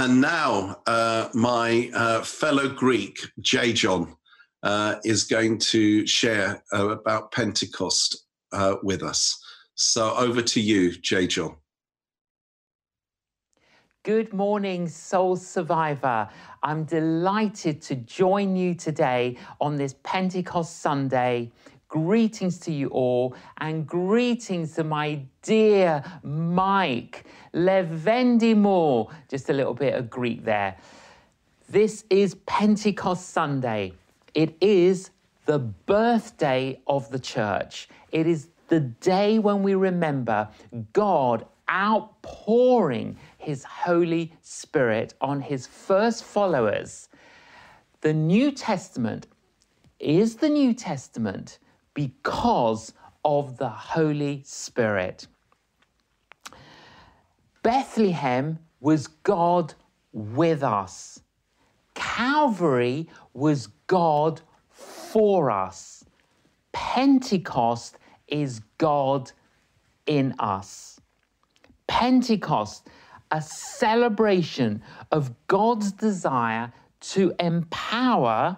And 0.00 0.20
now, 0.20 0.80
uh, 0.86 1.28
my 1.34 1.90
uh, 1.92 2.22
fellow 2.22 2.68
Greek, 2.68 3.18
J. 3.40 3.72
John, 3.72 4.14
uh, 4.62 4.94
is 5.02 5.24
going 5.24 5.58
to 5.72 6.06
share 6.06 6.62
uh, 6.72 6.90
about 6.90 7.32
Pentecost 7.32 8.26
uh, 8.52 8.76
with 8.84 9.02
us. 9.02 9.36
So 9.74 10.14
over 10.14 10.40
to 10.40 10.60
you, 10.60 10.92
J. 10.92 11.26
John. 11.26 11.56
Good 14.04 14.32
morning, 14.32 14.86
Soul 14.86 15.34
Survivor. 15.34 16.28
I'm 16.62 16.84
delighted 16.84 17.82
to 17.82 17.96
join 17.96 18.54
you 18.54 18.76
today 18.76 19.36
on 19.60 19.74
this 19.74 19.96
Pentecost 20.04 20.80
Sunday. 20.80 21.50
Greetings 21.88 22.58
to 22.60 22.70
you 22.70 22.88
all, 22.88 23.34
and 23.56 23.86
greetings 23.86 24.74
to 24.74 24.84
my 24.84 25.22
dear 25.40 26.04
Mike 26.22 27.24
Levendimore. 27.54 29.10
Just 29.26 29.48
a 29.48 29.54
little 29.54 29.72
bit 29.72 29.94
of 29.94 30.10
Greek 30.10 30.44
there. 30.44 30.76
This 31.70 32.04
is 32.10 32.34
Pentecost 32.44 33.30
Sunday. 33.30 33.94
It 34.34 34.54
is 34.60 35.12
the 35.46 35.58
birthday 35.58 36.78
of 36.86 37.10
the 37.10 37.18
church. 37.18 37.88
It 38.12 38.26
is 38.26 38.48
the 38.68 38.80
day 38.80 39.38
when 39.38 39.62
we 39.62 39.74
remember 39.74 40.50
God 40.92 41.46
outpouring 41.70 43.16
his 43.38 43.64
Holy 43.64 44.34
Spirit 44.42 45.14
on 45.22 45.40
his 45.40 45.66
first 45.66 46.22
followers. 46.22 47.08
The 48.02 48.12
New 48.12 48.52
Testament 48.52 49.26
is 49.98 50.36
the 50.36 50.50
New 50.50 50.74
Testament 50.74 51.58
because 51.98 52.92
of 53.24 53.56
the 53.56 53.68
Holy 53.68 54.40
Spirit. 54.44 55.26
Bethlehem 57.64 58.60
was 58.78 59.08
God 59.08 59.74
with 60.12 60.62
us. 60.62 61.20
Calvary 61.94 63.08
was 63.34 63.66
God 63.88 64.40
for 64.70 65.50
us. 65.50 66.04
Pentecost 66.70 67.98
is 68.28 68.60
God 68.78 69.32
in 70.06 70.36
us. 70.38 71.00
Pentecost, 71.88 72.86
a 73.32 73.42
celebration 73.42 74.82
of 75.10 75.34
God's 75.48 75.90
desire 75.90 76.72
to 77.00 77.34
empower 77.40 78.56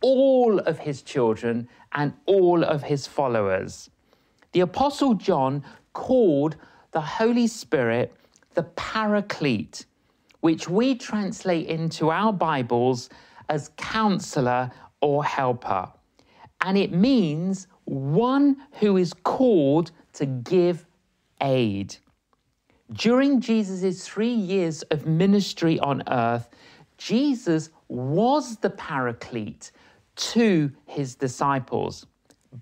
all 0.00 0.58
of 0.60 0.78
his 0.78 1.02
children 1.02 1.68
and 1.92 2.12
all 2.26 2.64
of 2.64 2.82
his 2.82 3.06
followers. 3.06 3.90
The 4.52 4.60
Apostle 4.60 5.14
John 5.14 5.64
called 5.92 6.56
the 6.92 7.00
Holy 7.00 7.46
Spirit 7.46 8.14
the 8.54 8.62
Paraclete, 8.62 9.86
which 10.40 10.68
we 10.68 10.94
translate 10.94 11.66
into 11.66 12.10
our 12.10 12.32
Bibles 12.32 13.10
as 13.48 13.70
counselor 13.76 14.70
or 15.00 15.24
helper. 15.24 15.88
And 16.62 16.78
it 16.78 16.92
means 16.92 17.66
one 17.84 18.56
who 18.80 18.96
is 18.96 19.12
called 19.12 19.92
to 20.14 20.26
give 20.26 20.86
aid. 21.40 21.96
During 22.92 23.40
Jesus' 23.40 24.06
three 24.06 24.32
years 24.32 24.82
of 24.84 25.06
ministry 25.06 25.78
on 25.80 26.02
earth, 26.08 26.48
Jesus 26.98 27.70
was 27.88 28.56
the 28.56 28.70
paraclete 28.70 29.70
to 30.16 30.72
his 30.86 31.14
disciples. 31.14 32.06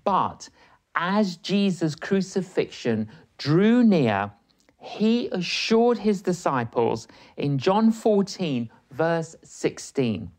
But 0.03 0.49
as 0.95 1.37
Jesus' 1.37 1.95
crucifixion 1.95 3.09
drew 3.37 3.83
near, 3.83 4.31
he 4.79 5.27
assured 5.29 5.97
his 5.97 6.21
disciples 6.21 7.07
in 7.37 7.57
John 7.57 7.91
14, 7.91 8.69
verse 8.91 9.35
16 9.43 10.31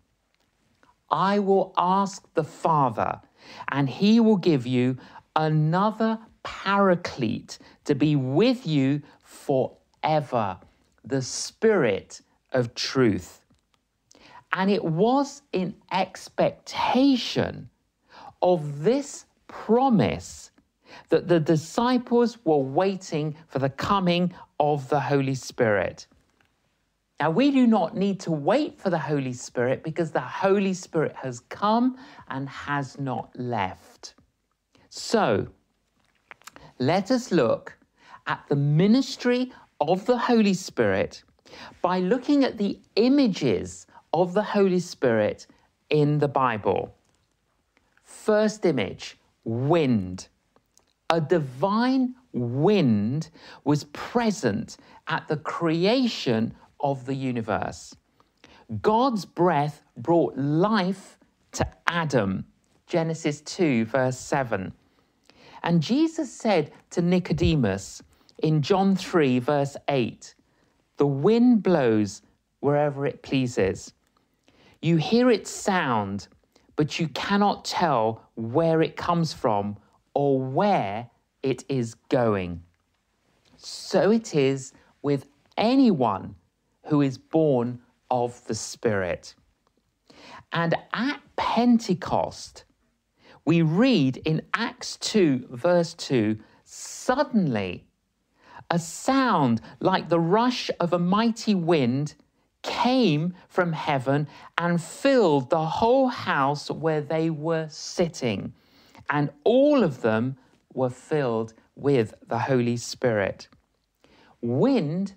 I 1.11 1.39
will 1.39 1.72
ask 1.77 2.27
the 2.34 2.44
Father, 2.44 3.20
and 3.70 3.89
he 3.89 4.19
will 4.19 4.37
give 4.37 4.67
you 4.67 4.97
another 5.37 6.19
paraclete 6.43 7.59
to 7.84 7.94
be 7.94 8.16
with 8.16 8.66
you 8.66 9.03
forever, 9.22 10.59
the 11.04 11.22
Spirit 11.22 12.22
of 12.53 12.75
truth. 12.75 13.41
And 14.53 14.71
it 14.71 14.84
was 14.84 15.43
in 15.53 15.75
expectation 15.93 17.69
of 18.43 18.83
this 18.83 19.27
promise 19.49 20.51
that 21.09 21.29
the 21.29 21.41
disciples 21.41 22.39
were 22.45 22.59
waiting 22.59 23.37
for 23.49 23.59
the 23.59 23.71
coming 23.71 24.33
of 24.59 24.89
the 24.89 25.01
Holy 25.01 25.34
Spirit. 25.34 26.07
Now, 27.21 27.31
we 27.31 27.51
do 27.51 27.67
not 27.67 27.97
need 27.97 28.21
to 28.21 28.31
wait 28.31 28.79
for 28.79 28.91
the 28.91 28.99
Holy 28.99 29.33
Spirit 29.33 29.83
because 29.83 30.11
the 30.11 30.21
Holy 30.21 30.75
Spirit 30.75 31.15
has 31.17 31.41
come 31.41 31.97
and 32.28 32.49
has 32.49 32.99
not 32.99 33.31
left. 33.39 34.15
So, 34.91 35.49
let 36.78 37.11
us 37.11 37.33
look 37.33 37.78
at 38.27 38.45
the 38.49 38.57
ministry 38.57 39.53
of 39.81 40.05
the 40.05 40.19
Holy 40.19 40.53
Spirit 40.53 41.23
by 41.81 42.01
looking 42.01 42.45
at 42.45 42.59
the 42.59 42.78
images 42.97 43.87
of 44.12 44.34
the 44.34 44.43
Holy 44.43 44.81
Spirit 44.81 45.47
in 45.91 46.19
the 46.19 46.28
Bible. 46.28 46.94
First 48.03 48.65
image 48.65 49.19
wind. 49.44 50.28
A 51.11 51.21
divine 51.21 52.15
wind 52.33 53.31
was 53.65 53.84
present 53.84 54.77
at 55.06 55.28
the 55.28 55.37
creation 55.37 56.55
of 56.81 57.06
the 57.06 57.15
universe. 57.15 57.95
God's 58.83 59.25
breath 59.25 59.83
brought 59.97 60.37
life 60.37 61.19
to 61.53 61.66
Adam. 61.87 62.45
Genesis 62.87 63.41
2, 63.43 63.84
verse 63.84 64.19
7. 64.19 64.72
And 65.62 65.83
Jesus 65.83 66.33
said 66.33 66.72
to 66.91 67.03
Nicodemus 67.03 68.03
in 68.43 68.62
John 68.62 68.95
3, 68.97 69.39
verse 69.39 69.77
8, 69.89 70.34
The 70.97 71.06
wind 71.06 71.62
blows 71.62 72.22
wherever 72.61 73.06
it 73.06 73.22
pleases. 73.22 73.93
You 74.82 74.97
hear 74.97 75.31
its 75.31 75.50
sound, 75.50 76.28
but 76.76 76.98
you 76.98 77.09
cannot 77.09 77.64
tell 77.64 78.22
where 78.34 78.82
it 78.82 78.97
comes 78.97 79.32
from 79.32 79.76
or 80.14 80.41
where 80.41 81.10
it 81.42 81.64
is 81.69 81.94
going. 82.09 82.62
So 83.56 84.10
it 84.10 84.34
is 84.34 84.72
with 85.03 85.26
anyone 85.56 86.34
who 86.86 87.03
is 87.03 87.19
born 87.19 87.81
of 88.10 88.44
the 88.47 88.54
Spirit. 88.54 89.34
And 90.53 90.75
at 90.92 91.20
Pentecost, 91.36 92.65
we 93.44 93.62
read 93.62 94.19
in 94.19 94.42
Acts 94.54 94.97
2, 94.98 95.48
verse 95.50 95.94
2 95.94 96.38
suddenly 96.65 97.86
a 98.70 98.78
sound 98.78 99.60
like 99.78 100.09
the 100.09 100.19
rush 100.19 100.70
of 100.81 100.92
a 100.92 100.98
mighty 100.98 101.54
wind 101.54 102.15
came 102.66 103.34
from 103.49 103.72
heaven 103.72 104.28
and 104.59 104.82
filled 104.82 105.49
the 105.49 105.65
whole 105.65 106.09
house 106.09 106.71
where 106.71 107.00
they 107.00 107.31
were 107.31 107.69
sitting. 107.71 108.53
And 109.09 109.31
all 109.44 109.82
of 109.82 110.03
them 110.03 110.37
were 110.75 110.91
filled 110.91 111.54
with 111.77 112.12
the 112.27 112.38
Holy 112.38 112.77
Spirit. 112.77 113.49
Wind 114.41 115.15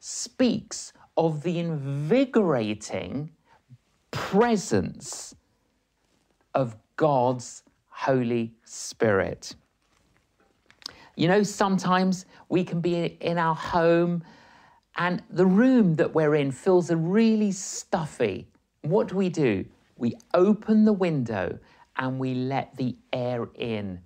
speaks 0.00 0.92
of 1.16 1.42
the 1.42 1.58
invigorating 1.58 3.30
presence 4.10 5.34
of 6.54 6.76
God's 6.96 7.62
Holy 7.88 8.52
Spirit. 8.64 9.54
You 11.16 11.28
know, 11.28 11.42
sometimes 11.42 12.24
we 12.48 12.64
can 12.64 12.80
be 12.80 13.04
in 13.04 13.38
our 13.38 13.54
home 13.54 14.24
and 14.96 15.22
the 15.30 15.46
room 15.46 15.94
that 15.96 16.14
we're 16.14 16.34
in 16.34 16.50
feels 16.50 16.90
really 16.90 17.52
stuffy. 17.52 18.48
What 18.82 19.08
do 19.08 19.16
we 19.16 19.28
do? 19.28 19.64
We 19.96 20.14
open 20.34 20.84
the 20.84 20.92
window 20.92 21.58
and 21.96 22.18
we 22.18 22.34
let 22.34 22.76
the 22.76 22.96
air 23.12 23.48
in. 23.54 24.00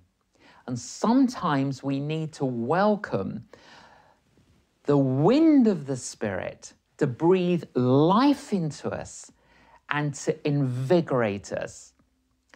And 0.67 0.79
sometimes 0.79 1.83
we 1.83 1.99
need 1.99 2.33
to 2.33 2.45
welcome 2.45 3.45
the 4.83 4.97
wind 4.97 5.67
of 5.67 5.85
the 5.85 5.95
Spirit 5.95 6.73
to 6.97 7.07
breathe 7.07 7.63
life 7.73 8.53
into 8.53 8.89
us 8.89 9.31
and 9.89 10.13
to 10.13 10.47
invigorate 10.47 11.51
us. 11.51 11.93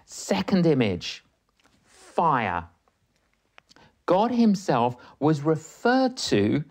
Second 0.05 0.65
image 0.65 1.23
fire. 1.85 2.67
God 4.05 4.31
Himself 4.31 4.95
was 5.19 5.41
referred 5.41 6.17
to 6.17 6.63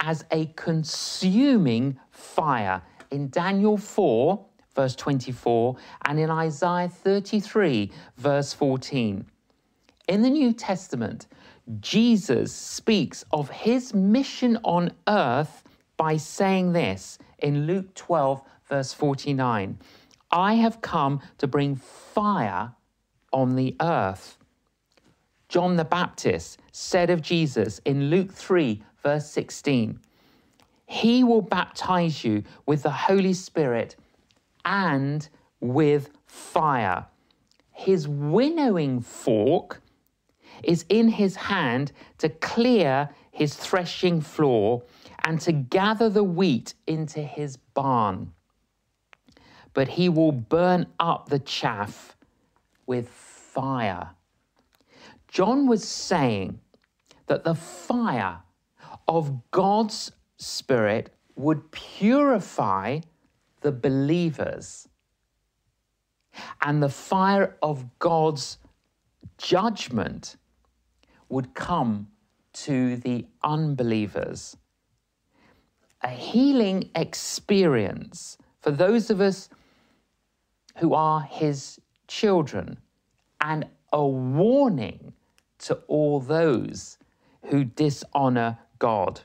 as 0.00 0.24
a 0.30 0.46
consuming 0.56 1.98
fire 2.10 2.82
in 3.10 3.28
Daniel 3.30 3.76
4, 3.76 4.44
verse 4.74 4.96
24, 4.96 5.76
and 6.06 6.18
in 6.18 6.30
Isaiah 6.30 6.88
33, 6.88 7.90
verse 8.16 8.52
14. 8.52 9.24
In 10.08 10.22
the 10.22 10.30
New 10.30 10.52
Testament, 10.52 11.26
Jesus 11.80 12.52
speaks 12.52 13.24
of 13.30 13.48
his 13.50 13.94
mission 13.94 14.58
on 14.64 14.92
earth 15.08 15.62
by 15.96 16.16
saying 16.16 16.72
this 16.72 17.18
in 17.38 17.66
Luke 17.66 17.94
12, 17.94 18.42
verse 18.68 18.92
49. 18.92 19.78
I 20.30 20.54
have 20.54 20.80
come 20.80 21.20
to 21.38 21.46
bring 21.46 21.76
fire 21.76 22.72
on 23.32 23.54
the 23.54 23.76
earth. 23.80 24.38
John 25.48 25.76
the 25.76 25.84
Baptist 25.84 26.60
said 26.72 27.10
of 27.10 27.20
Jesus 27.20 27.78
in 27.84 28.08
Luke 28.08 28.32
3, 28.32 28.82
verse 29.02 29.28
16, 29.30 29.98
He 30.86 31.24
will 31.24 31.42
baptize 31.42 32.24
you 32.24 32.44
with 32.66 32.82
the 32.82 32.90
Holy 32.90 33.32
Spirit 33.32 33.96
and 34.64 35.28
with 35.60 36.10
fire. 36.26 37.06
His 37.70 38.06
winnowing 38.06 39.00
fork 39.00 39.82
is 40.62 40.84
in 40.88 41.08
his 41.08 41.34
hand 41.34 41.92
to 42.18 42.28
clear 42.28 43.08
his 43.30 43.54
threshing 43.54 44.20
floor 44.20 44.82
and 45.24 45.40
to 45.40 45.52
gather 45.52 46.08
the 46.08 46.24
wheat 46.24 46.74
into 46.86 47.20
his 47.20 47.56
barn. 47.56 48.32
But 49.74 49.88
he 49.88 50.08
will 50.08 50.32
burn 50.32 50.86
up 51.00 51.28
the 51.28 51.38
chaff 51.38 52.16
with 52.86 53.08
fire. 53.08 54.10
John 55.28 55.66
was 55.66 55.88
saying 55.88 56.60
that 57.26 57.44
the 57.44 57.54
fire 57.54 58.40
of 59.08 59.50
God's 59.50 60.12
Spirit 60.36 61.14
would 61.36 61.70
purify 61.70 63.00
the 63.60 63.72
believers, 63.72 64.88
and 66.60 66.82
the 66.82 66.88
fire 66.88 67.56
of 67.62 67.98
God's 67.98 68.58
judgment 69.38 70.36
would 71.28 71.54
come 71.54 72.08
to 72.52 72.96
the 72.96 73.26
unbelievers. 73.42 74.56
A 76.02 76.08
healing 76.08 76.90
experience 76.94 78.36
for 78.60 78.70
those 78.70 79.10
of 79.10 79.20
us 79.20 79.48
who 80.78 80.94
are 80.94 81.20
his 81.20 81.80
children, 82.08 82.78
and 83.40 83.66
a 83.92 84.06
warning 84.06 85.12
to 85.58 85.74
all 85.86 86.18
those 86.20 86.98
who 87.46 87.64
dishonor 87.64 88.58
God. 88.82 89.20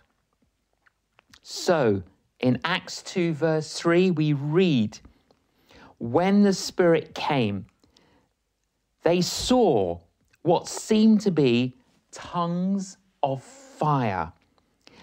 So, 1.42 2.04
in 2.39 2.59
Acts 2.63 3.01
2, 3.01 3.33
verse 3.33 3.74
3, 3.74 4.12
we 4.12 4.33
read, 4.33 5.00
When 5.98 6.44
the 6.44 6.54
Spirit 6.54 7.15
came, 7.15 7.65
they 9.01 9.19
saw 9.19 9.98
what 10.44 10.68
seemed 10.68 11.21
to 11.21 11.31
be 11.31 11.74
tongues 12.12 12.98
of 13.24 13.42
fire 13.42 14.31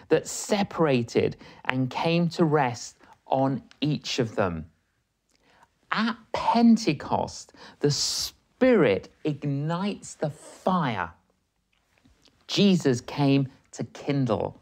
that 0.08 0.28
separated 0.28 1.36
and 1.64 1.90
came 1.90 2.28
to 2.28 2.44
rest 2.44 2.98
on 3.26 3.60
each 3.80 4.20
of 4.20 4.36
them. 4.36 4.66
At 5.90 6.16
Pentecost, 6.32 7.54
the 7.80 7.90
Spirit 7.90 9.08
ignites 9.24 10.14
the 10.14 10.30
fire 10.30 11.10
Jesus 12.46 13.00
came 13.00 13.48
to 13.74 13.84
kindle. 13.84 14.60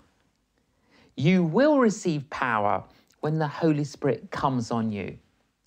You 1.17 1.45
will 1.45 1.79
receive 1.79 2.29
power 2.31 2.85
when 3.21 3.39
the 3.39 3.49
Holy 3.49 3.85
Spirit 3.85 4.31
comes 4.31 4.71
on 4.71 4.91
you. 4.91 5.19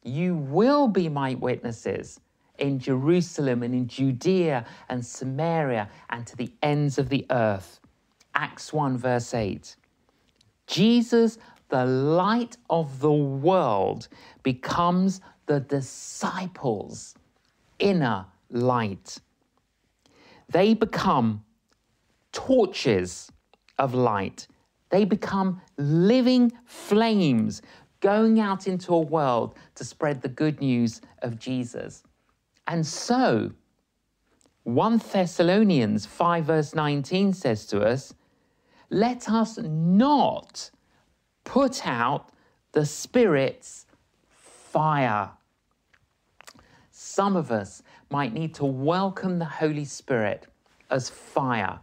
You 0.03 0.35
will 0.35 0.87
be 0.87 1.09
my 1.09 1.35
witnesses 1.35 2.19
in 2.57 2.79
Jerusalem 2.79 3.63
and 3.63 3.73
in 3.73 3.87
Judea 3.87 4.65
and 4.89 5.05
Samaria 5.05 5.89
and 6.09 6.25
to 6.27 6.35
the 6.35 6.51
ends 6.61 6.97
of 6.97 7.09
the 7.09 7.25
earth. 7.29 7.79
Acts 8.33 8.73
1, 8.73 8.97
verse 8.97 9.33
8. 9.33 9.75
Jesus, 10.67 11.37
the 11.69 11.85
light 11.85 12.57
of 12.69 12.99
the 12.99 13.11
world, 13.11 14.07
becomes 14.43 15.21
the 15.45 15.59
disciples' 15.59 17.15
inner 17.79 18.25
light. 18.49 19.19
They 20.49 20.73
become 20.73 21.43
torches 22.31 23.31
of 23.77 23.93
light. 23.93 24.47
They 24.89 25.05
become 25.05 25.61
living 25.77 26.51
flames 26.65 27.61
going 27.99 28.39
out 28.39 28.67
into 28.67 28.93
a 28.93 29.01
world 29.01 29.55
to 29.75 29.83
spread 29.83 30.21
the 30.21 30.29
good 30.29 30.61
news 30.61 31.01
of 31.21 31.39
Jesus. 31.39 32.03
And 32.67 32.85
so, 32.85 33.51
1 34.63 35.01
Thessalonians 35.11 36.05
5, 36.05 36.45
verse 36.45 36.75
19 36.75 37.33
says 37.33 37.65
to 37.67 37.81
us, 37.81 38.13
Let 38.89 39.29
us 39.29 39.57
not 39.57 40.69
put 41.43 41.85
out 41.87 42.31
the 42.71 42.85
Spirit's 42.85 43.85
fire. 44.27 45.31
Some 46.91 47.35
of 47.35 47.51
us 47.51 47.83
might 48.09 48.33
need 48.33 48.53
to 48.55 48.65
welcome 48.65 49.39
the 49.39 49.45
Holy 49.45 49.85
Spirit 49.85 50.47
as 50.89 51.09
fire. 51.09 51.79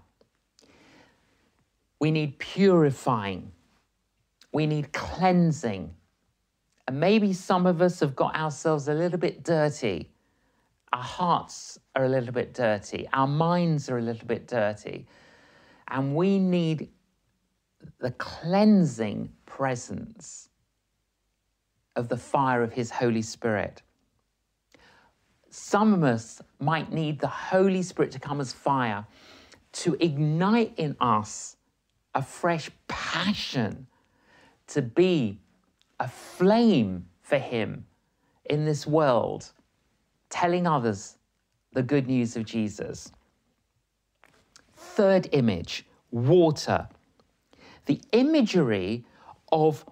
We 2.03 2.11
need 2.11 2.39
purifying. 2.39 3.53
We 4.53 4.67
need 4.67 4.93
cleansing. 4.93 5.95
And 6.87 7.01
maybe 7.01 7.33
some 7.33 7.67
of 7.67 7.81
us 7.81 8.01
have 8.01 8.15
got 8.15 8.35
ourselves 8.37 8.89
a 8.89 8.95
little 8.95 9.19
bit 9.19 9.45
dirty 9.45 10.13
our 10.93 11.03
hearts 11.03 11.79
are 11.97 12.05
a 12.05 12.09
little 12.09 12.33
bit 12.33 12.53
dirty, 12.53 13.09
our 13.13 13.27
minds 13.27 13.89
are 13.89 13.99
a 13.99 14.03
little 14.03 14.27
bit 14.27 14.47
dirty, 14.47 15.07
and 15.89 16.15
we 16.15 16.39
need 16.39 16.91
the 17.99 18.11
cleansing 18.13 19.33
presence 19.47 20.49
of 21.97 22.09
the 22.09 22.17
fire 22.17 22.63
of 22.63 22.73
His 22.73 22.91
Holy 22.91 23.23
Spirit. 23.23 23.83
Some 25.51 25.95
of 25.95 26.03
us 26.03 26.41
might 26.61 26.93
need 26.93 27.21
the 27.21 27.29
Holy 27.29 27.83
Spirit 27.83 28.11
to 28.13 28.19
come 28.19 28.41
as 28.41 28.53
fire 28.53 29.07
to 29.73 29.97
ignite 30.01 30.75
in 30.77 30.97
us 31.01 31.57
a 32.15 32.23
fresh 32.23 32.71
passion 32.89 33.87
to 34.69 34.83
be 34.83 35.39
a 36.01 36.09
flame 36.09 37.07
for 37.23 37.39
Him 37.39 37.87
in 38.45 38.65
this 38.65 38.87
world 38.87 39.53
telling 40.29 40.67
others 40.67 41.17
the 41.73 41.83
good 41.83 42.07
news 42.07 42.37
of 42.37 42.45
Jesus. 42.45 43.13
Third 44.77 45.29
image, 45.33 45.87
water. 46.11 46.89
The 47.87 48.01
imagery 48.13 49.05
of 49.51 49.85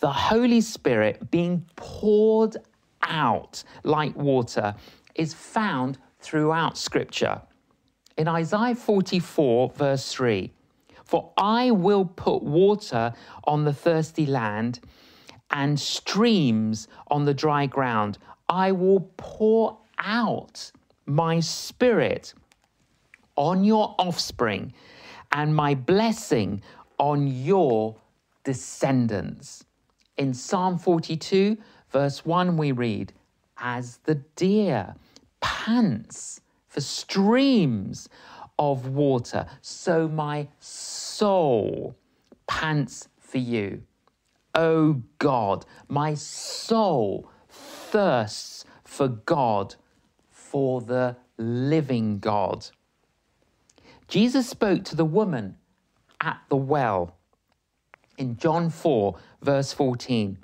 the 0.00 0.10
Holy 0.10 0.60
Spirit 0.60 1.30
being 1.30 1.64
poured 1.76 2.56
out 3.02 3.62
like 3.84 4.16
water 4.16 4.74
is 5.14 5.34
found 5.34 5.98
throughout 6.20 6.78
Scripture. 6.78 7.40
In 8.16 8.28
Isaiah 8.28 8.74
44, 8.74 9.70
verse 9.70 10.12
3, 10.12 10.52
For 11.12 11.30
I 11.36 11.72
will 11.72 12.06
put 12.06 12.42
water 12.42 13.12
on 13.44 13.64
the 13.64 13.74
thirsty 13.74 14.24
land 14.24 14.80
and 15.50 15.78
streams 15.78 16.88
on 17.08 17.26
the 17.26 17.34
dry 17.34 17.66
ground. 17.66 18.16
I 18.48 18.72
will 18.72 19.10
pour 19.18 19.76
out 19.98 20.72
my 21.04 21.40
spirit 21.40 22.32
on 23.36 23.62
your 23.62 23.94
offspring 23.98 24.72
and 25.32 25.54
my 25.54 25.74
blessing 25.74 26.62
on 26.96 27.26
your 27.26 27.94
descendants. 28.44 29.66
In 30.16 30.32
Psalm 30.32 30.78
42, 30.78 31.58
verse 31.90 32.24
1, 32.24 32.56
we 32.56 32.72
read, 32.72 33.12
As 33.58 33.98
the 34.04 34.14
deer 34.14 34.94
pants 35.42 36.40
for 36.68 36.80
streams 36.80 38.08
of 38.58 38.86
water, 38.86 39.44
so 39.60 40.08
my 40.08 40.46
soul 40.58 41.01
pants 42.48 43.08
for 43.20 43.38
you. 43.38 43.82
Oh 44.54 45.02
God, 45.18 45.64
my 45.88 46.14
soul 46.14 47.30
thirsts 47.48 48.64
for 48.84 49.08
God, 49.08 49.76
for 50.30 50.80
the 50.80 51.16
living 51.38 52.18
God. 52.18 52.66
Jesus 54.08 54.48
spoke 54.48 54.84
to 54.84 54.96
the 54.96 55.04
woman 55.04 55.56
at 56.20 56.40
the 56.48 56.56
well 56.56 57.16
in 58.18 58.36
John 58.36 58.68
4, 58.68 59.16
verse 59.42 59.72
14. 59.72 60.38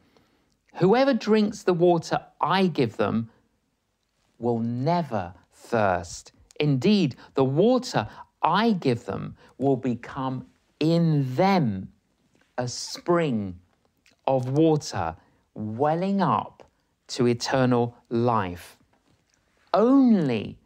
Whoever 0.76 1.12
drinks 1.12 1.64
the 1.64 1.74
water 1.74 2.20
I 2.40 2.68
give 2.68 2.96
them 2.96 3.30
will 4.38 4.60
never 4.60 5.34
thirst. 5.52 6.30
Indeed, 6.60 7.16
the 7.34 7.44
water 7.44 8.08
I 8.42 8.70
give 8.72 9.04
them 9.06 9.36
will 9.58 9.76
become 9.76 10.46
in 10.80 11.34
them 11.34 11.88
a 12.56 12.68
spring 12.68 13.58
of 14.26 14.50
water 14.50 15.16
welling 15.54 16.20
up 16.20 16.64
to 17.08 17.26
eternal 17.26 17.96
life. 18.08 18.76
Only 19.72 20.58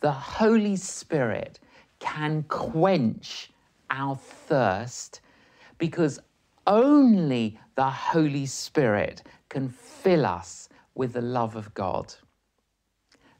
the 0.00 0.12
Holy 0.12 0.76
Spirit 0.76 1.60
can 1.98 2.44
quench 2.44 3.50
our 3.90 4.16
thirst 4.16 5.20
because 5.78 6.18
Only 6.66 7.58
the 7.74 7.90
Holy 7.90 8.46
Spirit 8.46 9.22
can 9.48 9.68
fill 9.68 10.24
us 10.24 10.68
with 10.94 11.12
the 11.12 11.20
love 11.20 11.56
of 11.56 11.74
God. 11.74 12.14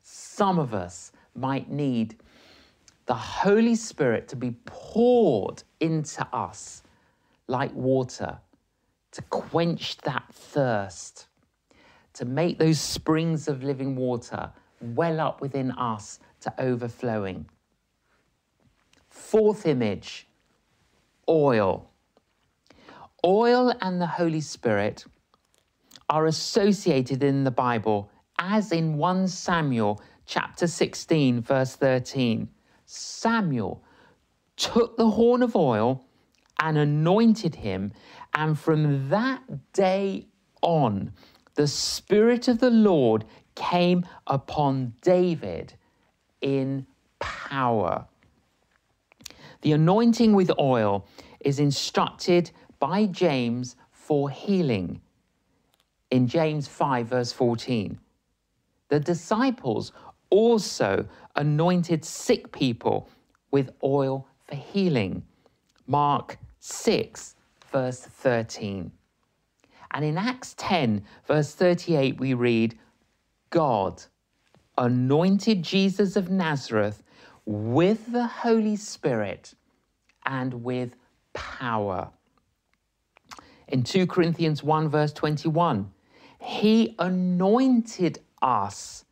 Some 0.02 0.58
of 0.58 0.74
us 0.74 1.12
might 1.34 1.70
need 1.70 2.16
the 3.06 3.14
Holy 3.14 3.74
Spirit 3.74 4.28
to 4.28 4.36
be 4.36 4.52
poured 4.64 5.62
into 5.80 6.26
us 6.32 6.82
like 7.46 7.72
water 7.74 8.38
to 9.12 9.22
quench 9.22 9.96
that 9.98 10.24
thirst, 10.32 11.28
to 12.14 12.24
make 12.24 12.58
those 12.58 12.80
springs 12.80 13.46
of 13.46 13.62
living 13.62 13.94
water 13.94 14.50
well 14.80 15.20
up 15.20 15.40
within 15.40 15.70
us 15.72 16.18
to 16.40 16.52
overflowing. 16.58 17.46
Fourth 19.08 19.66
image 19.66 20.26
oil. 21.28 21.88
Oil 23.24 23.72
and 23.80 24.00
the 24.00 24.06
Holy 24.06 24.40
Spirit 24.40 25.04
are 26.08 26.26
associated 26.26 27.22
in 27.22 27.44
the 27.44 27.50
Bible 27.50 28.10
as 28.38 28.72
in 28.72 28.96
1 28.96 29.28
Samuel 29.28 30.02
chapter 30.26 30.66
16 30.66 31.40
verse 31.40 31.76
13. 31.76 32.48
Samuel 32.86 33.82
took 34.56 34.96
the 34.96 35.10
horn 35.10 35.42
of 35.42 35.56
oil 35.56 36.04
and 36.60 36.78
anointed 36.78 37.56
him 37.56 37.92
and 38.34 38.58
from 38.58 39.08
that 39.08 39.72
day 39.72 40.26
on 40.62 41.12
the 41.54 41.66
spirit 41.66 42.48
of 42.48 42.58
the 42.58 42.70
Lord 42.70 43.24
came 43.54 44.04
upon 44.26 44.94
David 45.02 45.74
in 46.40 46.86
power. 47.18 48.06
The 49.62 49.72
anointing 49.72 50.34
with 50.34 50.50
oil 50.58 51.06
is 51.40 51.58
instructed 51.58 52.50
by 52.78 53.06
James 53.06 53.76
for 53.90 54.30
healing 54.30 55.00
in 56.10 56.26
James 56.26 56.68
5, 56.68 57.06
verse 57.06 57.32
14. 57.32 57.98
The 58.88 59.00
disciples 59.00 59.92
also 60.30 61.06
anointed 61.36 62.04
sick 62.04 62.52
people 62.52 63.08
with 63.50 63.70
oil 63.82 64.26
for 64.46 64.56
healing. 64.56 65.22
Mark 65.86 66.38
6, 66.60 67.36
verse 67.70 68.00
13. 68.00 68.90
And 69.92 70.04
in 70.04 70.18
Acts 70.18 70.54
10, 70.58 71.04
verse 71.26 71.54
38, 71.54 72.18
we 72.18 72.34
read, 72.34 72.78
God 73.50 74.02
anointed 74.76 75.62
Jesus 75.62 76.16
of 76.16 76.30
Nazareth 76.30 77.02
with 77.46 78.12
the 78.12 78.26
Holy 78.26 78.76
Spirit 78.76 79.54
and 80.26 80.64
with 80.64 80.96
power. 81.32 82.10
In 83.68 83.82
2 83.82 84.06
Corinthians 84.06 84.62
1, 84.62 84.88
verse 84.88 85.12
21, 85.12 85.90
He 86.40 86.94
anointed 86.98 88.20
us, 88.42 89.03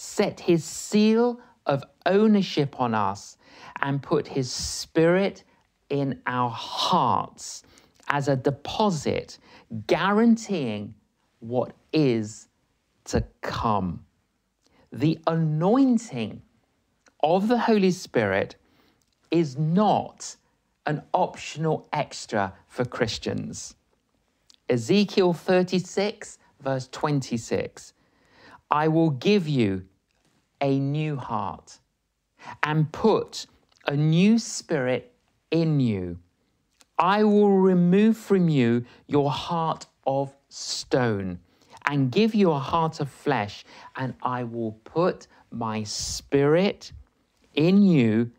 set 0.00 0.38
His 0.38 0.62
seal 0.62 1.40
of 1.66 1.82
ownership 2.06 2.80
on 2.80 2.94
us, 2.94 3.36
and 3.82 4.00
put 4.00 4.28
His 4.28 4.50
Spirit 4.50 5.42
in 5.90 6.22
our 6.24 6.50
hearts 6.50 7.64
as 8.06 8.28
a 8.28 8.36
deposit, 8.36 9.38
guaranteeing 9.88 10.94
what 11.40 11.72
is 11.92 12.48
to 13.06 13.24
come. 13.40 14.04
The 14.92 15.18
anointing 15.26 16.42
of 17.20 17.48
the 17.48 17.58
Holy 17.58 17.90
Spirit 17.90 18.54
is 19.32 19.58
not 19.58 20.36
an 20.86 21.02
optional 21.12 21.88
extra 21.92 22.54
for 22.68 22.84
Christians. 22.84 23.74
Ezekiel 24.68 25.32
36, 25.32 26.38
verse 26.60 26.88
26 26.92 27.94
I 28.70 28.88
will 28.88 29.10
give 29.10 29.48
you 29.48 29.84
a 30.60 30.78
new 30.78 31.16
heart 31.16 31.78
and 32.62 32.92
put 32.92 33.46
a 33.86 33.96
new 33.96 34.38
spirit 34.38 35.12
in 35.50 35.80
you. 35.80 36.18
I 36.98 37.24
will 37.24 37.58
remove 37.58 38.16
from 38.16 38.48
you 38.48 38.84
your 39.06 39.30
heart 39.30 39.86
of 40.06 40.34
stone 40.48 41.38
and 41.86 42.10
give 42.10 42.34
you 42.34 42.50
a 42.50 42.58
heart 42.58 43.00
of 43.00 43.08
flesh, 43.08 43.64
and 43.96 44.14
I 44.22 44.44
will 44.44 44.72
put 44.84 45.26
my 45.50 45.84
spirit 45.84 46.92
in 47.54 47.82
you 47.82 48.30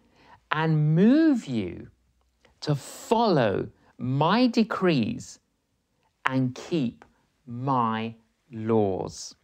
and 0.52 0.96
move 0.96 1.46
you 1.48 1.88
to 2.62 2.76
follow 2.76 3.70
my 3.98 4.48
decrees 4.48 5.40
and 6.26 6.54
keep 6.54 7.06
my 7.48 8.14
laws. 8.52 9.36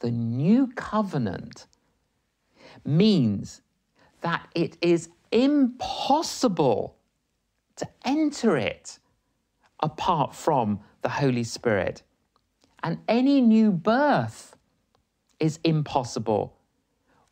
The 0.00 0.10
new 0.10 0.68
covenant 0.68 1.66
means 2.84 3.62
that 4.20 4.48
it 4.54 4.76
is 4.80 5.08
impossible 5.32 6.96
to 7.76 7.88
enter 8.04 8.56
it 8.56 8.98
apart 9.80 10.34
from 10.34 10.80
the 11.02 11.08
Holy 11.08 11.44
Spirit. 11.44 12.02
And 12.82 12.98
any 13.08 13.40
new 13.40 13.70
birth 13.70 14.56
is 15.40 15.58
impossible 15.64 16.56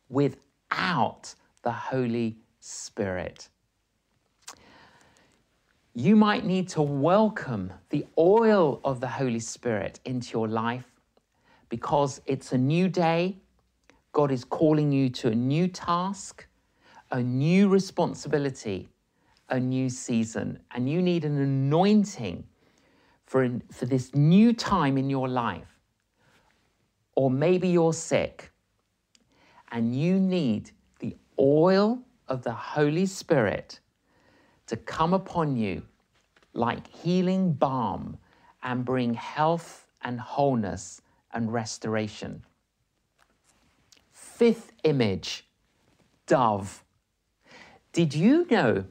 without 0.09 1.35
the 1.63 1.71
Holy 1.71 2.37
Spirit. 2.59 3.49
You 5.93 6.15
might 6.15 6.45
need 6.45 6.67
to 6.69 6.81
welcome 6.81 7.71
the 7.89 8.05
oil 8.17 8.81
of 8.83 8.99
the 8.99 9.07
Holy 9.07 9.39
Spirit 9.39 9.99
into 10.03 10.37
your 10.37 10.47
life 10.47 10.94
because 11.69 12.21
it's 12.25 12.51
a 12.51 12.57
new 12.57 12.87
day. 12.87 13.37
God 14.11 14.31
is 14.31 14.43
calling 14.43 14.91
you 14.91 15.09
to 15.09 15.29
a 15.29 15.35
new 15.35 15.67
task, 15.67 16.47
a 17.11 17.21
new 17.21 17.67
responsibility, 17.67 18.89
a 19.49 19.59
new 19.59 19.89
season, 19.89 20.59
and 20.71 20.89
you 20.89 21.01
need 21.01 21.25
an 21.25 21.37
anointing 21.37 22.45
for, 23.25 23.49
for 23.71 23.85
this 23.85 24.13
new 24.13 24.53
time 24.53 24.97
in 24.97 25.09
your 25.09 25.27
life. 25.27 25.79
Or 27.15 27.29
maybe 27.29 27.69
you're 27.69 27.93
sick 27.93 28.51
and 29.71 29.95
you 29.95 30.19
need 30.19 30.71
the 30.99 31.15
oil 31.39 31.99
of 32.27 32.43
the 32.43 32.53
Holy 32.53 33.05
Spirit 33.05 33.79
to 34.67 34.77
come 34.77 35.13
upon 35.13 35.55
you 35.55 35.83
like 36.53 36.87
healing 36.87 37.53
balm 37.53 38.17
and 38.63 38.83
bring 38.83 39.13
health 39.13 39.85
and 40.01 40.19
wholeness 40.19 41.01
and 41.35 41.53
restoration. 41.53 42.43
Fifth 44.11 44.71
image, 44.83 45.45
dove. 46.25 46.83
Did 47.93 48.15
you 48.15 48.47
know 48.49 48.85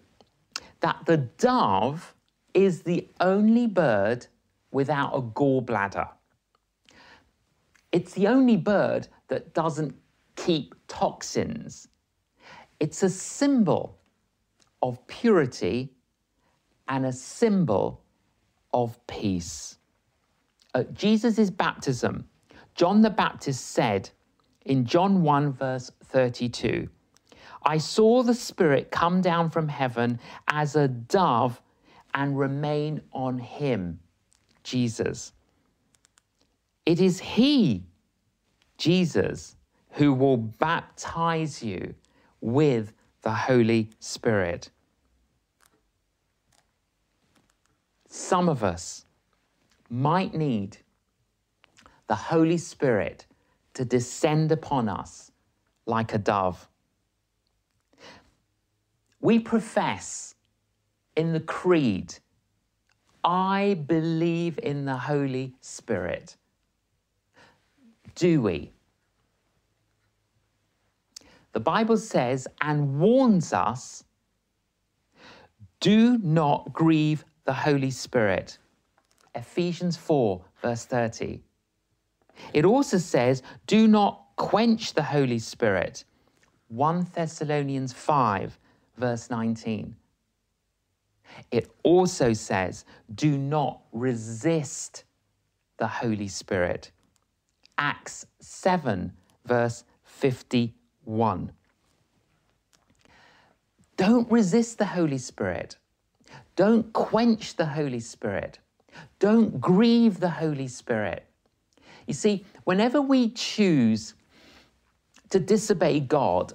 that 0.80 1.04
the 1.06 1.16
dove 1.16 2.14
is 2.52 2.82
the 2.82 3.08
only 3.20 3.66
bird 3.66 4.26
without 4.70 5.16
a 5.16 5.20
gallbladder? 5.20 6.08
It's 7.90 8.12
the 8.12 8.28
only 8.28 8.56
bird 8.56 9.08
that 9.28 9.54
doesn't 9.54 9.94
keep 10.36 10.74
toxins. 10.86 11.88
It's 12.80 13.02
a 13.02 13.10
symbol 13.10 13.98
of 14.82 15.04
purity 15.06 15.94
and 16.88 17.06
a 17.06 17.12
symbol 17.12 18.02
of 18.72 19.04
peace. 19.06 19.78
At 20.74 20.92
Jesus' 20.92 21.50
baptism, 21.50 22.28
John 22.74 23.02
the 23.02 23.10
Baptist 23.10 23.70
said 23.70 24.10
in 24.64 24.84
John 24.84 25.22
1, 25.22 25.52
verse 25.52 25.90
32, 26.04 26.88
I 27.62 27.78
saw 27.78 28.22
the 28.22 28.34
Spirit 28.34 28.90
come 28.90 29.20
down 29.20 29.50
from 29.50 29.68
heaven 29.68 30.20
as 30.48 30.76
a 30.76 30.88
dove 30.88 31.60
and 32.14 32.38
remain 32.38 33.00
on 33.12 33.38
him, 33.38 34.00
Jesus. 34.62 35.32
It 36.86 37.00
is 37.00 37.20
He, 37.20 37.84
Jesus, 38.76 39.56
who 39.92 40.12
will 40.12 40.36
baptize 40.36 41.62
you 41.62 41.94
with 42.40 42.92
the 43.22 43.32
Holy 43.32 43.90
Spirit. 44.00 44.70
Some 48.08 48.48
of 48.48 48.62
us 48.62 49.06
might 49.88 50.34
need 50.34 50.78
the 52.06 52.14
Holy 52.14 52.58
Spirit 52.58 53.26
to 53.74 53.84
descend 53.84 54.52
upon 54.52 54.88
us 54.88 55.32
like 55.86 56.14
a 56.14 56.18
dove. 56.18 56.68
We 59.20 59.38
profess 59.38 60.34
in 61.16 61.32
the 61.32 61.40
Creed, 61.40 62.14
I 63.22 63.74
believe 63.86 64.58
in 64.62 64.84
the 64.84 64.96
Holy 64.96 65.54
Spirit. 65.60 66.36
Do 68.14 68.42
we? 68.42 68.72
The 71.52 71.60
Bible 71.60 71.96
says 71.96 72.46
and 72.60 72.98
warns 72.98 73.52
us 73.52 74.04
do 75.80 76.18
not 76.18 76.72
grieve 76.72 77.24
the 77.44 77.52
Holy 77.52 77.90
Spirit. 77.90 78.58
Ephesians 79.34 79.96
4, 79.96 80.42
verse 80.62 80.86
30. 80.86 81.42
It 82.52 82.64
also 82.64 82.98
says, 82.98 83.42
do 83.66 83.86
not 83.86 84.24
quench 84.36 84.94
the 84.94 85.02
Holy 85.02 85.38
Spirit. 85.38 86.04
1 86.68 87.08
Thessalonians 87.14 87.92
5, 87.92 88.58
verse 88.96 89.30
19. 89.30 89.96
It 91.50 91.70
also 91.82 92.32
says, 92.32 92.84
do 93.14 93.36
not 93.38 93.80
resist 93.92 95.04
the 95.78 95.86
Holy 95.86 96.28
Spirit. 96.28 96.90
Acts 97.78 98.26
7, 98.40 99.12
verse 99.44 99.84
51. 100.04 101.52
Don't 103.96 104.30
resist 104.30 104.78
the 104.78 104.86
Holy 104.86 105.18
Spirit. 105.18 105.76
Don't 106.56 106.92
quench 106.92 107.56
the 107.56 107.66
Holy 107.66 108.00
Spirit. 108.00 108.58
Don't 109.18 109.60
grieve 109.60 110.20
the 110.20 110.30
Holy 110.30 110.68
Spirit. 110.68 111.26
You 112.06 112.14
see, 112.14 112.44
whenever 112.64 113.00
we 113.00 113.30
choose 113.30 114.14
to 115.30 115.40
disobey 115.40 116.00
God, 116.00 116.52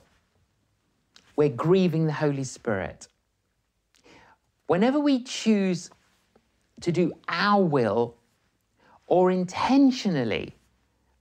we're 1.35 1.49
grieving 1.49 2.05
the 2.05 2.13
Holy 2.13 2.43
Spirit. 2.43 3.07
Whenever 4.67 4.99
we 4.99 5.23
choose 5.23 5.89
to 6.81 6.91
do 6.91 7.11
our 7.27 7.63
will 7.63 8.15
or 9.07 9.31
intentionally 9.31 10.53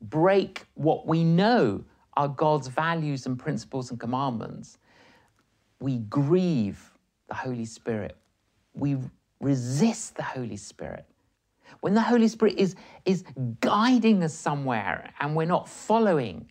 break 0.02 0.66
what 0.74 1.06
we 1.06 1.24
know 1.24 1.84
are 2.16 2.28
God's 2.28 2.68
values 2.68 3.26
and 3.26 3.38
principles 3.38 3.90
and 3.90 3.98
commandments, 3.98 4.78
we 5.80 5.98
grieve 5.98 6.92
the 7.28 7.34
Holy 7.34 7.64
Spirit. 7.64 8.16
We 8.74 8.98
resist 9.40 10.16
the 10.16 10.22
Holy 10.22 10.56
Spirit. 10.56 11.06
When 11.80 11.94
the 11.94 12.00
Holy 12.00 12.28
Spirit 12.28 12.54
is, 12.56 12.74
is 13.04 13.24
guiding 13.60 14.22
us 14.22 14.34
somewhere 14.34 15.12
and 15.20 15.36
we're 15.36 15.46
not 15.46 15.68
following, 15.68 16.48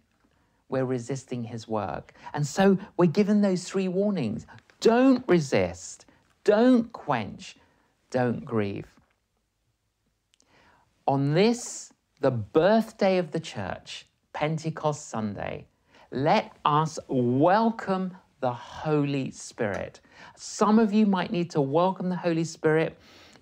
we're 0.69 0.85
resisting 0.85 1.43
his 1.43 1.67
work. 1.67 2.13
And 2.33 2.45
so 2.45 2.77
we're 2.97 3.05
given 3.07 3.41
those 3.41 3.63
three 3.63 3.87
warnings 3.87 4.45
don't 4.79 5.23
resist, 5.27 6.05
don't 6.43 6.91
quench, 6.93 7.55
don't 8.11 8.45
grieve. 8.45 8.87
On 11.07 11.33
this, 11.33 11.91
the 12.19 12.31
birthday 12.31 13.17
of 13.17 13.31
the 13.31 13.39
church, 13.39 14.07
Pentecost 14.33 15.09
Sunday, 15.09 15.65
let 16.11 16.51
us 16.63 16.99
welcome 17.07 18.15
the 18.39 18.53
Holy 18.53 19.31
Spirit. 19.31 19.99
Some 20.35 20.79
of 20.79 20.93
you 20.93 21.05
might 21.05 21.31
need 21.31 21.49
to 21.51 21.61
welcome 21.61 22.09
the 22.09 22.15
Holy 22.15 22.43
Spirit 22.43 22.97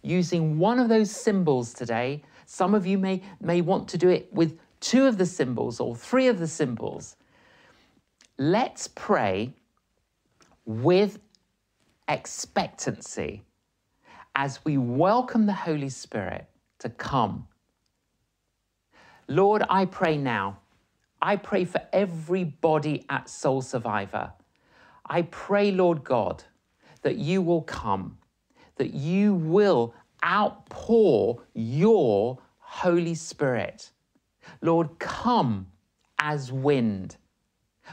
using 0.05 0.59
one 0.59 0.79
of 0.79 0.89
those 0.89 1.11
symbols 1.11 1.73
today. 1.73 2.23
Some 2.45 2.75
of 2.75 2.85
you 2.85 2.97
may, 2.97 3.21
may 3.41 3.61
want 3.61 3.87
to 3.89 3.97
do 3.97 4.09
it 4.09 4.31
with 4.33 4.59
two 4.79 5.05
of 5.05 5.17
the 5.17 5.25
symbols 5.25 5.79
or 5.79 5.95
three 5.95 6.27
of 6.27 6.39
the 6.39 6.47
symbols. 6.47 7.15
Let's 8.37 8.87
pray 8.87 9.53
with 10.65 11.19
expectancy 12.07 13.43
as 14.35 14.63
we 14.65 14.77
welcome 14.77 15.45
the 15.45 15.53
Holy 15.53 15.89
Spirit 15.89 16.47
to 16.79 16.89
come. 16.89 17.47
Lord, 19.27 19.63
I 19.69 19.85
pray 19.85 20.17
now. 20.17 20.59
I 21.21 21.37
pray 21.37 21.65
for 21.65 21.81
everybody 21.91 23.05
at 23.09 23.29
Soul 23.29 23.61
Survivor. 23.61 24.33
I 25.07 25.23
pray, 25.23 25.71
Lord 25.71 26.03
God, 26.03 26.43
that 27.01 27.17
you 27.17 27.41
will 27.41 27.61
come, 27.61 28.17
that 28.75 28.93
you 28.93 29.33
will 29.33 29.93
outpour 30.23 31.41
your 31.53 32.39
Holy 32.59 33.15
Spirit. 33.15 33.91
Lord, 34.61 34.99
come 34.99 35.67
as 36.19 36.51
wind. 36.51 37.17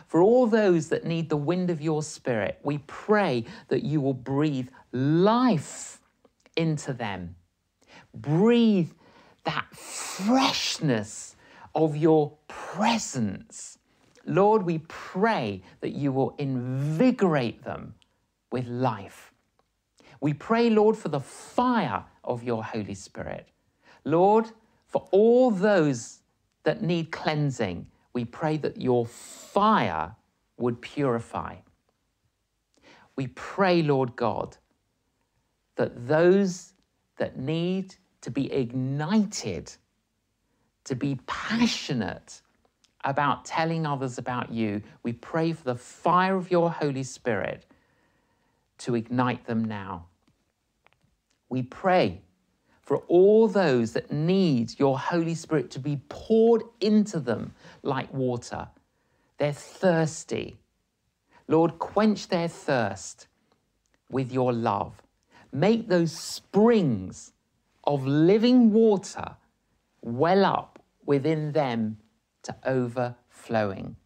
For 0.07 0.23
all 0.23 0.47
those 0.47 0.89
that 0.89 1.05
need 1.05 1.29
the 1.29 1.37
wind 1.37 1.71
of 1.71 1.81
your 1.81 2.03
spirit, 2.03 2.59
we 2.63 2.79
pray 2.87 3.45
that 3.69 3.83
you 3.83 4.01
will 4.01 4.15
breathe 4.15 4.69
life 4.93 6.01
into 6.57 6.93
them. 6.93 7.37
Breathe 8.15 8.91
that 9.45 9.67
freshness 9.75 11.37
of 11.75 11.97
your 11.97 12.33
presence 12.49 13.79
Lord, 14.27 14.63
we 14.63 14.79
pray 14.89 15.63
that 15.81 15.91
you 15.91 16.13
will 16.13 16.35
invigorate 16.39 17.65
them 17.65 17.95
with 18.51 18.67
life. 18.67 19.32
We 20.23 20.33
pray, 20.35 20.71
Lord, 20.71 20.97
for 20.97 21.09
the 21.09 21.19
fire 21.19 22.05
of 22.23 22.45
your 22.45 22.63
Holy 22.63 22.95
Spirit. 22.95 23.49
Lord, 24.05 24.53
for 24.87 25.09
all 25.11 25.51
those 25.51 26.21
that 26.63 26.81
need 26.81 27.11
cleansing, 27.11 27.89
we 28.13 28.25
pray 28.25 28.57
that 28.59 28.81
your 28.81 29.05
fire 29.05 30.15
would 30.59 30.81
purify. 30.81 31.57
We 33.17 33.27
pray, 33.27 33.83
Lord 33.83 34.15
God, 34.15 34.57
that 35.75 36.07
those 36.07 36.75
that 37.17 37.37
need 37.37 37.97
to 38.21 38.31
be 38.31 38.51
ignited, 38.53 39.73
to 40.85 40.95
be 40.95 41.19
passionate 41.27 42.43
about 43.03 43.45
telling 43.45 43.87
others 43.87 44.19
about 44.19 44.53
you, 44.53 44.83
we 45.03 45.15
pray 45.15 45.53
for 45.53 45.65
the 45.65 45.75
fire 45.75 46.37
of 46.37 46.49
your 46.49 46.71
Holy 46.71 47.03
Spirit 47.03 47.67
to 48.79 48.95
ignite 48.95 49.47
them 49.47 49.65
now. 49.65 50.07
We 51.53 51.63
pray 51.63 52.23
for 52.81 52.97
all 53.09 53.47
those 53.47 53.93
that 53.93 54.11
need 54.11 54.79
your 54.81 54.99
Holy 54.99 55.35
Spirit 55.35 55.71
to 55.73 55.79
be 55.79 56.01
poured 56.09 56.63
into 56.81 57.21
them 57.21 57.53
like 57.83 58.11
water. 58.15 58.69
They're 59.37 59.53
thirsty. 59.53 60.57
Lord, 61.49 61.79
quench 61.79 62.29
their 62.29 62.49
thirst 62.49 63.27
with 64.11 64.33
your 64.33 64.55
love. 64.55 65.03
Make 65.53 65.89
those 65.89 66.13
springs 66.13 67.35
of 67.85 68.07
living 68.07 68.73
water 68.73 69.37
well 70.01 70.47
up 70.47 70.83
within 71.05 71.53
them 71.53 71.99
to 72.45 72.57
overflowing. 72.65 73.97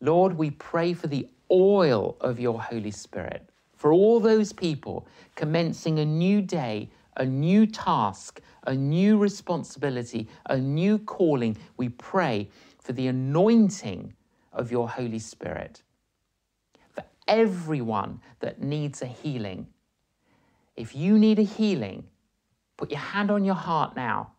Lord, 0.00 0.38
we 0.38 0.52
pray 0.52 0.92
for 0.92 1.08
the 1.08 1.28
oil 1.50 2.16
of 2.20 2.38
your 2.38 2.62
Holy 2.62 2.92
Spirit, 2.92 3.48
for 3.82 3.92
all 3.92 4.20
those 4.20 4.52
people 4.52 5.08
commencing 5.34 5.98
a 5.98 6.04
new 6.04 6.40
day, 6.40 6.88
a 7.16 7.26
new 7.26 7.66
task, 7.66 8.40
a 8.64 8.72
new 8.72 9.18
responsibility, 9.18 10.28
a 10.46 10.56
new 10.56 11.00
calling. 11.00 11.56
We 11.76 11.88
pray 11.88 12.48
for 12.78 12.92
the 12.92 13.08
anointing 13.08 14.14
of 14.52 14.70
your 14.70 14.88
Holy 14.88 15.18
Spirit. 15.18 15.82
For 16.92 17.02
everyone 17.26 18.20
that 18.38 18.62
needs 18.62 19.02
a 19.02 19.06
healing. 19.06 19.66
If 20.76 20.94
you 20.94 21.18
need 21.18 21.40
a 21.40 21.42
healing, 21.42 22.04
put 22.76 22.92
your 22.92 23.00
hand 23.00 23.32
on 23.32 23.44
your 23.44 23.56
heart 23.56 23.96
now 23.96 24.30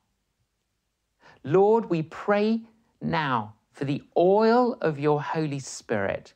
Lord, 1.43 1.89
we 1.89 2.03
pray 2.03 2.61
now 3.01 3.55
for 3.73 3.83
the 3.83 4.03
oil 4.15 4.77
of 4.79 4.97
your 4.97 5.21
Holy 5.21 5.59
Spirit 5.59 6.31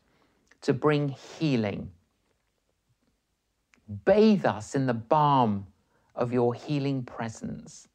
to 0.63 0.73
bring 0.73 1.07
healing. 1.07 1.91
Bathe 4.05 4.45
us 4.45 4.75
in 4.75 4.85
the 4.85 4.93
balm 4.93 5.67
of 6.15 6.33
your 6.33 6.53
healing 6.53 7.03
presence. 7.03 7.87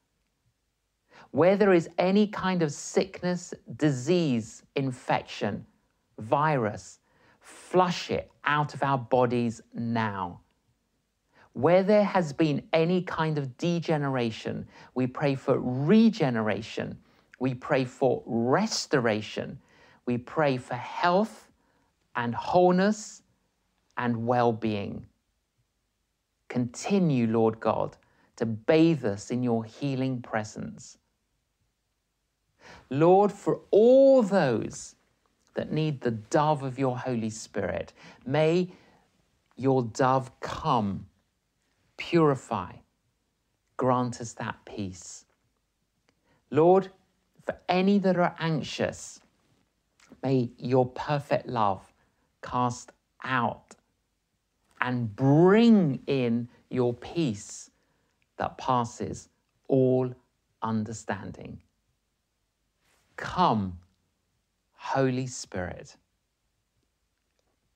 Where 1.33 1.57
there 1.57 1.72
is 1.72 1.88
any 1.98 2.26
kind 2.26 2.62
of 2.62 2.72
sickness, 2.72 3.52
disease, 3.76 4.62
infection, 4.76 5.66
virus, 6.18 6.98
flush 7.40 8.11
it 8.11 8.31
out 8.44 8.74
of 8.74 8.83
our 8.83 8.98
bodies 8.98 9.61
now. 9.74 10.40
Where 11.55 11.83
there 11.83 12.05
has 12.05 12.33
been 12.33 12.62
any 12.72 13.02
kind 13.02 13.37
of 13.37 13.57
degeneration, 13.59 14.66
we 14.94 15.07
pray 15.07 15.35
for 15.35 15.59
regeneration. 15.59 16.96
We 17.38 17.55
pray 17.55 17.85
for 17.85 18.22
restoration. 18.24 19.59
We 20.07 20.18
pray 20.18 20.57
for 20.57 20.74
health 20.74 21.48
and 22.16 22.35
wholeness 22.35 23.22
and 23.98 24.26
well 24.26 24.52
being. 24.52 25.07
Continue, 26.53 27.27
Lord 27.29 27.61
God, 27.61 27.97
to 28.37 28.45
bathe 28.45 29.07
us 29.07 29.31
in 29.31 29.43
your 29.43 29.65
healing 29.65 30.21
presence. 30.21 30.99
Lord, 32.91 33.33
for 33.33 33.61
all 33.71 34.23
those 34.23 34.97
that 35.55 35.73
need 35.73 36.03
the 36.03 36.11
dove 36.11 36.62
of 36.62 36.79
your 36.79 36.99
Holy 36.99 37.31
Spirit, 37.31 37.95
may 38.27 38.71
your 39.57 39.83
dove 39.83 40.31
come 40.41 41.07
purify, 41.97 42.73
grant 43.79 44.21
us 44.21 44.35
that 44.35 44.57
peace. 44.67 45.25
Lord, 46.51 46.91
for 47.47 47.57
any 47.67 47.99
that 48.01 48.19
are 48.19 48.37
anxious, 48.38 49.21
may 50.23 50.51
your 50.59 50.85
perfect 50.85 51.47
love 51.47 51.95
cast 52.43 52.93
out 53.25 53.71
and 54.83 55.14
bring 55.14 56.01
in 56.09 56.49
your 56.68 56.92
peace 56.92 57.71
that 58.37 58.59
passes 58.59 59.29
all 59.68 60.12
understanding. 60.61 61.61
Come, 63.16 63.79
Holy 64.75 65.29
Spirit, 65.29 65.97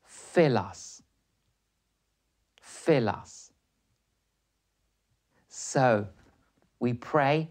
fill 0.05 0.59
us, 0.59 1.01
fill 2.61 3.09
us. 3.09 3.53
So 5.49 6.09
we 6.81 6.93
pray, 6.93 7.49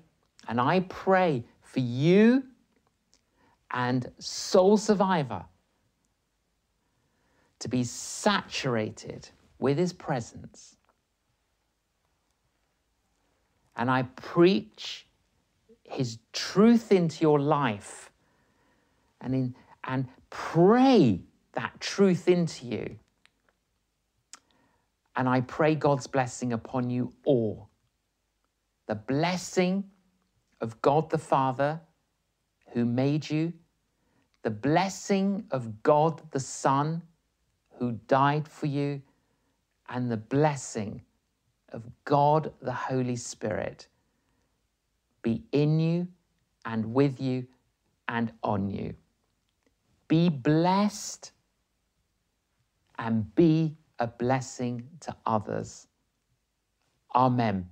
and 0.49 0.59
I 0.59 0.81
pray 0.81 1.45
for 1.61 1.79
you 1.79 2.43
and 3.71 4.11
Soul 4.19 4.75
Survivor 4.77 5.45
to 7.59 7.69
be 7.69 7.85
saturated 7.85 9.29
with 9.59 9.77
His 9.77 9.93
presence. 9.93 10.75
And 13.75 13.89
I 13.89 14.03
preach 14.03 15.07
His 15.83 16.19
truth 16.33 16.91
into 16.91 17.21
your 17.21 17.39
life 17.39 18.11
and, 19.21 19.33
in, 19.33 19.55
and 19.83 20.07
pray 20.29 21.21
that 21.53 21.79
truth 21.79 22.27
into 22.27 22.67
you. 22.67 22.97
And 25.15 25.29
I 25.29 25.41
pray 25.41 25.75
God's 25.75 26.07
blessing 26.07 26.53
upon 26.53 26.89
you 26.89 27.13
all. 27.23 27.69
The 28.87 28.95
blessing 28.95 29.85
of 30.61 30.81
God 30.81 31.09
the 31.09 31.17
Father, 31.17 31.79
who 32.73 32.85
made 32.85 33.29
you, 33.29 33.53
the 34.43 34.51
blessing 34.51 35.45
of 35.51 35.81
God 35.81 36.21
the 36.31 36.39
Son, 36.39 37.01
who 37.79 37.93
died 38.07 38.47
for 38.47 38.67
you, 38.67 39.01
and 39.89 40.11
the 40.11 40.17
blessing 40.17 41.01
of 41.69 41.83
God 42.05 42.53
the 42.61 42.73
Holy 42.73 43.15
Spirit 43.15 43.87
be 45.21 45.43
in 45.51 45.79
you 45.79 46.07
and 46.65 46.93
with 46.93 47.19
you 47.19 47.47
and 48.07 48.31
on 48.43 48.69
you. 48.69 48.93
Be 50.07 50.29
blessed 50.29 51.31
and 52.99 53.33
be 53.35 53.75
a 53.99 54.07
blessing 54.07 54.87
to 55.01 55.15
others. 55.25 55.87
Amen. 57.15 57.69